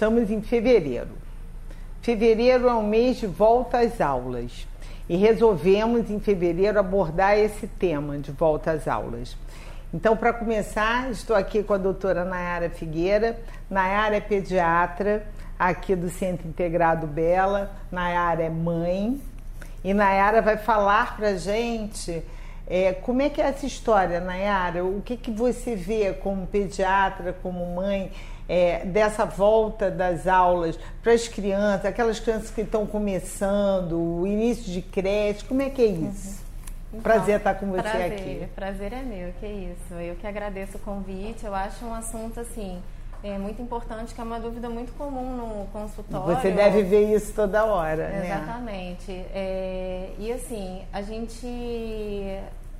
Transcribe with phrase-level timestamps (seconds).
[0.00, 1.10] estamos em fevereiro.
[2.00, 4.66] Fevereiro é um mês de volta às aulas
[5.06, 9.36] e resolvemos em fevereiro abordar esse tema de volta às aulas.
[9.92, 13.38] Então, para começar, estou aqui com a doutora Nayara Figueira.
[13.68, 15.26] Nayara é pediatra
[15.58, 17.70] aqui do Centro Integrado Bela.
[17.92, 19.20] Nayara é mãe.
[19.84, 22.22] E Nayara vai falar para a gente
[22.70, 24.84] é, como é que é essa história, Nayara?
[24.84, 28.12] O que, que você vê como pediatra, como mãe,
[28.48, 34.72] é, dessa volta das aulas para as crianças, aquelas crianças que estão começando, o início
[34.72, 36.28] de creche, como é que é isso?
[36.28, 36.50] Uhum.
[36.90, 38.48] Então, prazer estar com você prazer, aqui.
[38.54, 39.94] Prazer é meu, que isso.
[39.94, 41.44] Eu que agradeço o convite.
[41.44, 42.80] Eu acho um assunto assim
[43.22, 46.34] é muito importante, que é uma dúvida muito comum no consultório.
[46.34, 48.26] Você deve ver isso toda hora, né?
[48.26, 49.12] Exatamente.
[49.12, 51.46] É, e assim, a gente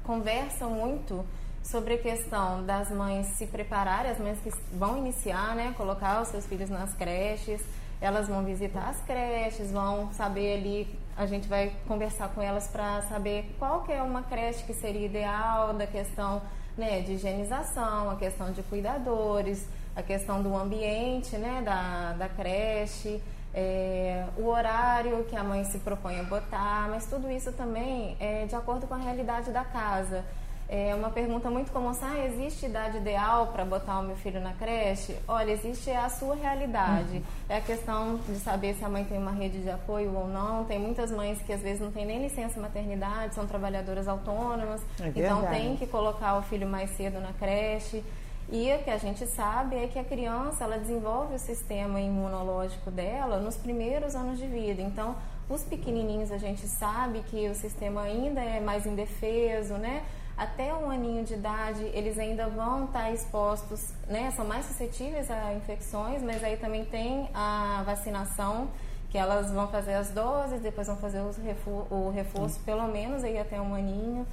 [0.04, 1.24] conversa muito
[1.62, 6.28] sobre a questão das mães se prepararem, as mães que vão iniciar, né, colocar os
[6.28, 7.60] seus filhos nas creches,
[8.00, 13.02] elas vão visitar as creches, vão saber ali, a gente vai conversar com elas para
[13.02, 16.40] saber qual que é uma creche que seria ideal, da questão
[16.78, 23.22] né, de higienização, a questão de cuidadores, a questão do ambiente né, da, da creche,
[23.54, 28.46] é, o horário que a mãe se propõe a botar, mas tudo isso também é
[28.46, 30.24] de acordo com a realidade da casa.
[30.72, 34.52] É uma pergunta muito comum, ah, existe idade ideal para botar o meu filho na
[34.52, 35.16] creche?
[35.26, 37.16] Olha, existe a sua realidade.
[37.16, 37.22] Uhum.
[37.48, 40.64] É a questão de saber se a mãe tem uma rede de apoio ou não.
[40.66, 45.08] Tem muitas mães que às vezes não têm nem licença maternidade, são trabalhadoras autônomas, é
[45.08, 48.04] então tem que colocar o filho mais cedo na creche.
[48.52, 52.90] E o que a gente sabe é que a criança ela desenvolve o sistema imunológico
[52.90, 54.82] dela nos primeiros anos de vida.
[54.82, 55.14] Então,
[55.48, 60.02] os pequenininhos a gente sabe que o sistema ainda é mais indefeso, né?
[60.36, 64.32] Até um aninho de idade, eles ainda vão estar expostos, né?
[64.34, 68.68] São mais suscetíveis a infecções, mas aí também tem a vacinação,
[69.10, 73.60] que elas vão fazer as doses, depois vão fazer o reforço, pelo menos aí até
[73.60, 74.26] um aninho.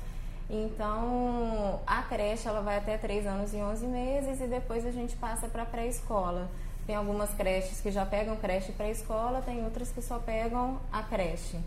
[0.49, 5.15] Então, a creche ela vai até 3 anos e 11 meses e depois a gente
[5.17, 6.49] passa para pré-escola.
[6.85, 11.59] Tem algumas creches que já pegam creche pré-escola, tem outras que só pegam a creche,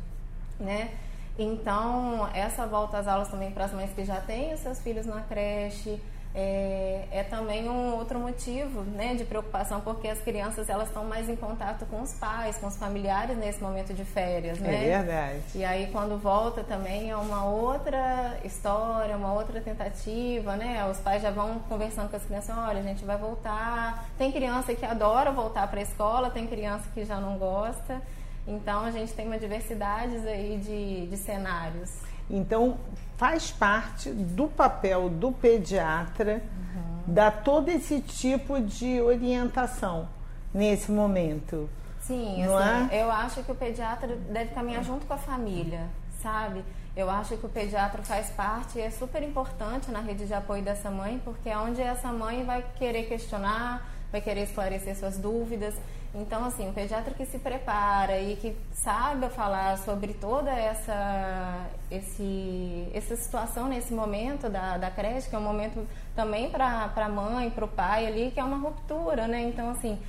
[0.59, 0.91] né?
[1.39, 5.05] Então, essa volta às aulas também para as mães que já têm os seus filhos
[5.05, 6.01] na creche,
[6.33, 11.29] é, é, também um outro motivo né, de preocupação, porque as crianças elas estão mais
[11.29, 14.89] em contato com os pais, com os familiares nesse momento de férias, é né?
[14.89, 15.43] É verdade.
[15.57, 20.89] E aí quando volta também é uma outra história, uma outra tentativa, né?
[20.89, 24.09] Os pais já vão conversando com as crianças, olha, a gente vai voltar.
[24.17, 28.01] Tem criança que adora voltar para a escola, tem criança que já não gosta.
[28.47, 32.09] Então a gente tem uma diversidade aí de, de cenários.
[32.31, 32.79] Então,
[33.17, 36.43] faz parte do papel do pediatra
[36.75, 37.15] uhum.
[37.15, 40.09] dar todo esse tipo de orientação
[40.55, 41.69] nesse momento.
[42.01, 43.03] Sim, assim, é?
[43.03, 45.87] eu acho que o pediatra deve caminhar junto com a família,
[46.23, 46.65] sabe?
[46.97, 50.91] Eu acho que o pediatra faz parte, é super importante na rede de apoio dessa
[50.91, 55.75] mãe, porque é onde essa mãe vai querer questionar, vai querer esclarecer suas dúvidas.
[56.12, 62.88] Então, assim, o pediatra que se prepara e que saiba falar sobre toda essa, esse,
[62.93, 67.49] essa situação nesse momento da, da creche, que é um momento também para a mãe,
[67.49, 69.41] para o pai ali, que é uma ruptura, né?
[69.43, 70.00] Então, assim,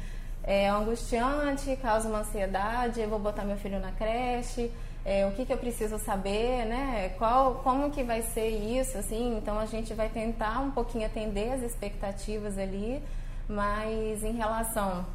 [0.44, 4.72] é angustiante, causa uma ansiedade, eu vou botar meu filho na creche,
[5.06, 7.14] é, o que, que eu preciso saber, né?
[7.20, 9.38] Qual, como que vai ser isso, assim?
[9.38, 13.04] Então, a gente vai tentar um pouquinho atender as expectativas ali,
[13.48, 15.06] mas em relação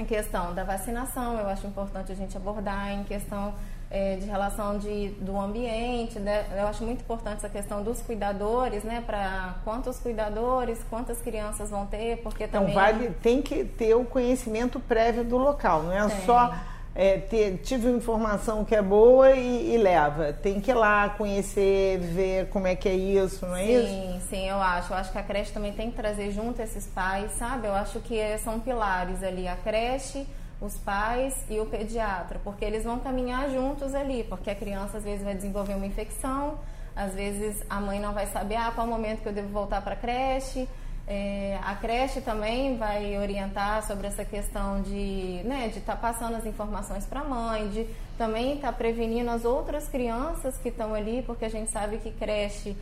[0.00, 3.54] em questão da vacinação, eu acho importante a gente abordar, em questão
[3.90, 6.46] é, de relação de, do ambiente, né?
[6.56, 9.02] eu acho muito importante essa questão dos cuidadores, né?
[9.04, 12.76] Para quantos cuidadores, quantas crianças vão ter, porque então, também...
[12.76, 16.26] Então, vale, tem que ter o conhecimento prévio do local, não é tem.
[16.26, 16.54] só
[16.94, 20.32] é, ter, tive informação que é boa e, e, leva.
[20.32, 23.88] Tem que ir lá conhecer, ver como é que é isso, não é sim, isso?
[23.88, 24.92] Sim, sim, eu acho.
[24.92, 27.66] Eu acho que a creche também tem que trazer junto esses pais, sabe?
[27.68, 30.26] Eu acho que são pilares ali, a creche,
[30.60, 35.04] os pais e o pediatra, porque eles vão caminhar juntos ali, porque a criança às
[35.04, 36.58] vezes vai desenvolver uma infecção,
[36.96, 39.92] às vezes a mãe não vai saber ah, qual momento que eu devo voltar para
[39.92, 40.68] a creche
[41.08, 46.44] é, a creche também vai orientar sobre essa questão de né, estar tá passando as
[46.44, 47.86] informações para a mãe, de
[48.18, 52.10] também estar tá prevenindo as outras crianças que estão ali, porque a gente sabe que
[52.10, 52.76] creche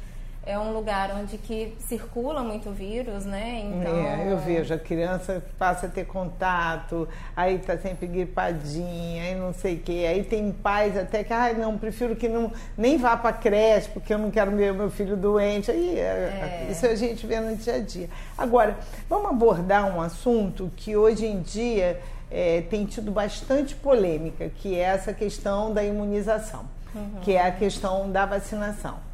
[0.46, 3.64] é um lugar onde que circula muito vírus, né?
[3.64, 3.96] Então...
[3.96, 9.52] É, eu vejo, a criança passa a ter contato, aí tá sempre gripadinha, aí não
[9.52, 10.06] sei o quê.
[10.08, 13.88] Aí tem pais até que, ai, ah, não, prefiro que não nem vá para creche,
[13.88, 15.68] porque eu não quero ver meu filho doente.
[15.68, 16.68] Aí é, é.
[16.70, 18.08] isso a gente vê no dia a dia.
[18.38, 18.78] Agora,
[19.10, 22.00] vamos abordar um assunto que hoje em dia
[22.30, 27.20] é, tem tido bastante polêmica, que é essa questão da imunização, uhum.
[27.20, 29.05] que é a questão da vacinação.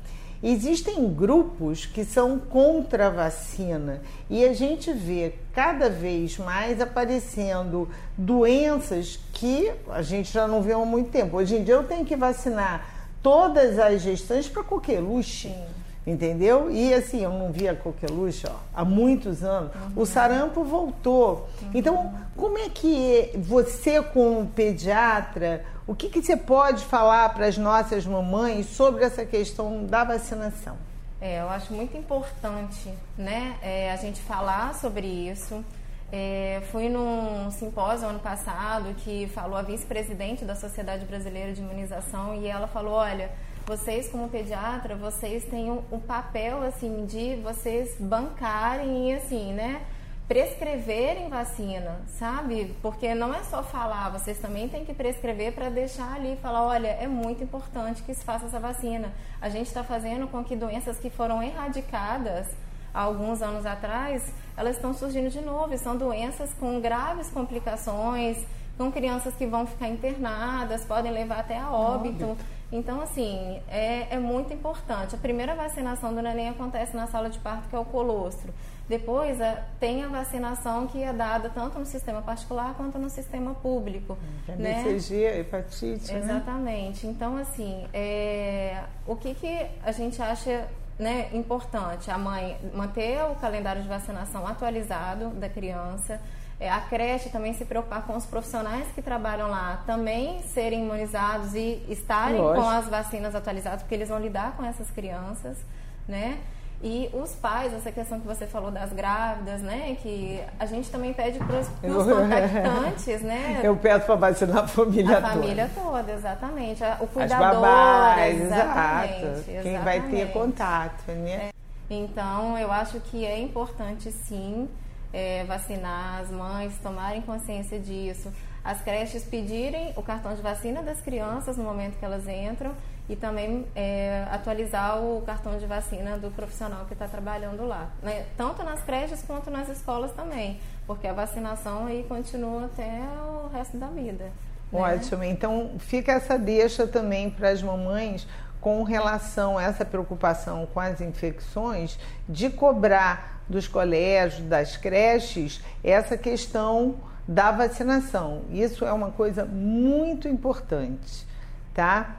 [0.43, 7.89] Existem grupos que são contra a vacina e a gente vê cada vez mais aparecendo
[8.19, 11.37] doenças que a gente já não vê há muito tempo.
[11.37, 12.85] Hoje em dia eu tenho que vacinar
[13.23, 15.49] todas as gestantes para coqueluche.
[15.49, 15.82] Sim.
[16.05, 16.69] Entendeu?
[16.69, 19.73] E assim, eu não via coqueluche ó, há muitos anos.
[19.75, 20.03] Uhum.
[20.03, 21.49] O sarampo voltou.
[21.63, 21.71] Uhum.
[21.75, 27.57] Então, como é que você, como pediatra, o que, que você pode falar para as
[27.57, 30.77] nossas mamães sobre essa questão da vacinação?
[31.21, 35.65] É, eu acho muito importante né, é, a gente falar sobre isso.
[36.11, 42.35] É, fui num simpósio ano passado que falou a vice-presidente da Sociedade Brasileira de Imunização
[42.35, 43.31] e ela falou, olha,
[43.73, 49.81] vocês como pediatra, vocês têm um, um papel assim de vocês bancarem e assim, né?
[50.29, 52.75] prescreverem vacina, sabe?
[52.81, 56.89] Porque não é só falar, vocês também têm que prescrever para deixar ali falar, olha,
[56.89, 59.13] é muito importante que se faça essa vacina.
[59.41, 62.49] A gente está fazendo com que doenças que foram erradicadas
[62.95, 65.75] há alguns anos atrás, elas estão surgindo de novo.
[65.75, 68.39] E são doenças com graves complicações,
[68.79, 72.37] com crianças que vão ficar internadas, podem levar até a óbito.
[72.73, 75.15] Então, assim, é, é muito importante.
[75.15, 78.53] A primeira vacinação do neném acontece na sala de parto, que é o colostro.
[78.89, 83.55] Depois é, tem a vacinação que é dada tanto no sistema particular quanto no sistema
[83.55, 84.17] público.
[84.49, 84.83] É né?
[84.85, 86.13] BCG, hepatite.
[86.13, 86.19] Né?
[86.19, 87.07] Exatamente.
[87.07, 87.13] Né?
[87.13, 90.67] Então, assim, é, o que, que a gente acha
[90.99, 92.11] né, importante?
[92.11, 96.19] A mãe manter o calendário de vacinação atualizado da criança.
[96.61, 101.55] É, a creche também se preocupar com os profissionais que trabalham lá também serem imunizados
[101.55, 102.65] e estarem Lógico.
[102.65, 105.59] com as vacinas atualizadas, porque eles vão lidar com essas crianças,
[106.07, 106.39] né?
[106.85, 109.97] E os pais, essa questão que você falou das grávidas, né?
[110.03, 113.61] Que a gente também pede para os contactantes, né?
[113.63, 115.27] Eu peço para vacinar a família toda.
[115.27, 116.83] A família toda, exatamente.
[116.99, 117.47] O cuidador.
[117.47, 119.63] As babás, exatamente, exato.
[119.63, 121.31] Quem vai ter contato, né?
[121.31, 121.51] É.
[121.89, 124.69] Então, eu acho que é importante, sim,
[125.13, 128.33] é, vacinar as mães, tomarem consciência disso.
[128.65, 132.73] As creches pedirem o cartão de vacina das crianças no momento que elas entram
[133.09, 138.27] e também é, atualizar o cartão de vacina do profissional que está trabalhando lá, né?
[138.37, 143.77] tanto nas creches quanto nas escolas também, porque a vacinação aí continua até o resto
[143.77, 144.25] da vida.
[144.25, 144.81] Né?
[144.81, 148.27] Ótimo, então fica essa deixa também para as mamães
[148.63, 151.99] com relação a essa preocupação com as infecções,
[152.29, 156.95] de cobrar dos colégios, das creches, essa questão
[157.27, 158.43] da vacinação.
[158.51, 161.27] Isso é uma coisa muito importante,
[161.75, 162.17] tá?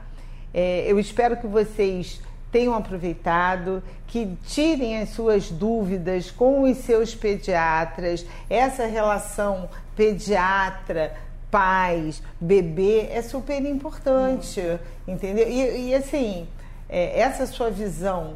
[0.52, 2.20] É, eu espero que vocês
[2.52, 8.24] tenham aproveitado, que tirem as suas dúvidas com os seus pediatras.
[8.48, 11.16] Essa relação pediatra,
[11.54, 14.60] pais, bebê é super importante,
[15.06, 15.48] entendeu?
[15.48, 16.48] E, e assim,
[16.88, 18.34] é, essa sua visão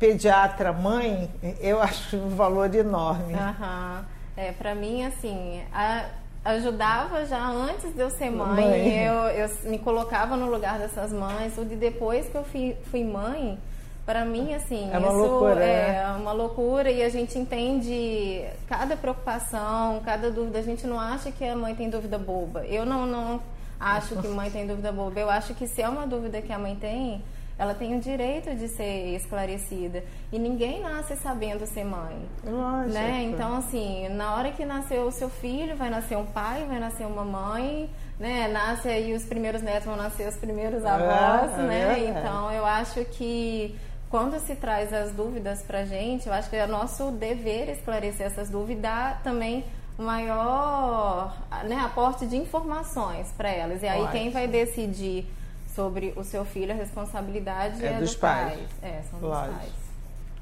[0.00, 1.30] pediatra-mãe,
[1.60, 3.34] eu acho um valor enorme.
[3.34, 4.04] Uhum.
[4.36, 6.06] É, para mim, assim, a
[6.44, 8.64] ajudava já antes de eu ser mãe.
[8.64, 9.04] mãe.
[9.04, 11.56] Eu, eu me colocava no lugar dessas mães.
[11.56, 13.58] E depois que eu fui, fui mãe,
[14.06, 16.16] para mim, assim, é uma isso loucura, é né?
[16.16, 20.60] uma loucura e a gente entende cada preocupação, cada dúvida.
[20.60, 22.64] A gente não acha que a mãe tem dúvida boba.
[22.66, 23.40] Eu não, não
[23.80, 25.18] acho que mãe tem dúvida boba.
[25.18, 27.20] Eu acho que se é uma dúvida que a mãe tem,
[27.58, 30.04] ela tem o direito de ser esclarecida.
[30.30, 32.16] E ninguém nasce sabendo ser mãe.
[32.44, 32.94] Lógico.
[32.94, 33.24] Né?
[33.24, 37.04] Então, assim, na hora que nasceu o seu filho, vai nascer um pai, vai nascer
[37.04, 38.46] uma mãe, né?
[38.46, 41.98] Nasce aí os primeiros netos, vão nascer os primeiros é, avós, é, né?
[41.98, 42.08] É.
[42.08, 43.74] Então, eu acho que
[44.16, 48.48] quando se traz as dúvidas pra gente, eu acho que é nosso dever esclarecer essas
[48.48, 49.62] dúvidas e dar também
[49.98, 51.36] o maior
[51.68, 53.82] né, aporte de informações para elas.
[53.82, 54.12] E aí, Ótimo.
[54.12, 55.26] quem vai decidir
[55.74, 58.54] sobre o seu filho, a responsabilidade é, é dos, dos pais.
[58.54, 58.68] pais.
[58.80, 59.54] É, são dos Lógico.
[59.54, 59.72] pais.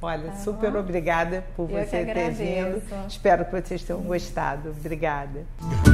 [0.00, 0.78] Olha, tá super bom?
[0.78, 2.80] obrigada por Eu você ter vindo.
[3.08, 4.68] Espero que vocês tenham gostado.
[4.70, 5.44] Obrigada.